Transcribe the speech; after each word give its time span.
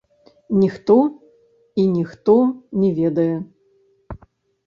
Ніхто 0.61 0.95
і 1.83 1.85
ніхто 1.97 2.35
не 2.79 2.89
ведае. 2.99 3.35